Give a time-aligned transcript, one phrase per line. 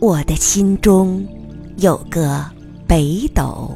[0.00, 1.28] 我的心中
[1.76, 2.42] 有个
[2.88, 3.70] 北斗。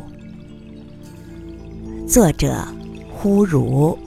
[2.09, 2.67] 作者：
[3.13, 3.99] 忽如。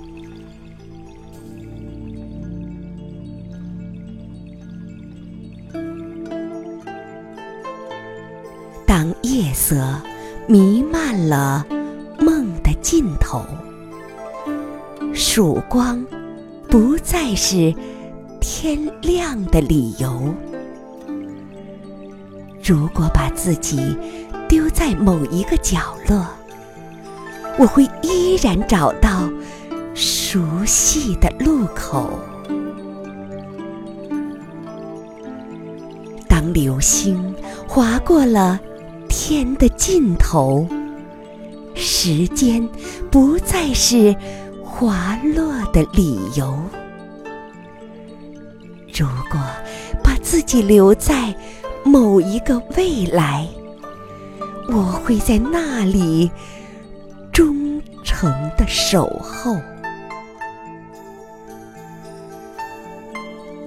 [8.88, 10.02] 当夜色
[10.48, 11.64] 弥漫了
[12.20, 13.44] 梦的尽头，
[15.14, 16.04] 曙光
[16.68, 17.72] 不再是
[18.42, 20.34] 天亮的理由。
[22.68, 23.98] 如果把自己
[24.50, 26.28] 丢在某一个角落，
[27.58, 29.30] 我会依然找到
[29.94, 32.20] 熟悉的路口。
[36.28, 37.34] 当流星
[37.70, 38.60] 划过了
[39.08, 40.68] 天的尽头，
[41.74, 42.68] 时间
[43.10, 44.14] 不再是
[44.62, 46.62] 滑落的理由。
[48.94, 49.40] 如果
[50.04, 51.34] 把自己留在
[51.88, 53.48] 某一个未来，
[54.68, 56.30] 我会在那里
[57.32, 59.56] 忠诚的守候。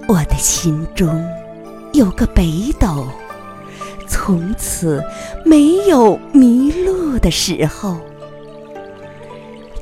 [0.07, 1.09] 我的心中
[1.93, 3.07] 有个北斗，
[4.07, 5.03] 从此
[5.43, 7.97] 没有迷路的时候。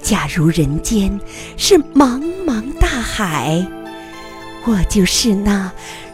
[0.01, 1.19] 假如人间
[1.57, 3.65] 是茫茫大海，
[4.65, 5.69] 我就是那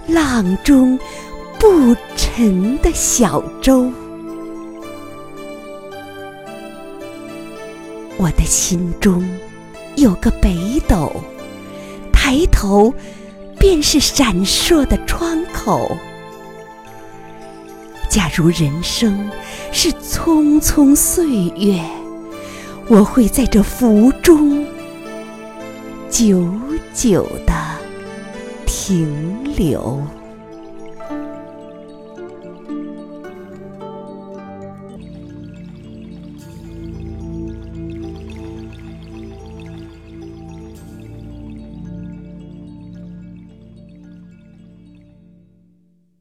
[0.08, 0.98] 浪中
[1.60, 3.92] 不沉的小舟。
[8.18, 9.28] 我的心中
[9.96, 11.12] 有个北斗，
[12.12, 12.94] 抬头
[13.60, 15.98] 便是闪烁的窗口。
[18.10, 19.30] 假如人生
[19.72, 21.84] 是匆匆岁月，
[22.88, 24.66] 我会在这浮中
[26.10, 26.50] 久
[26.94, 27.54] 久的
[28.66, 30.02] 停留。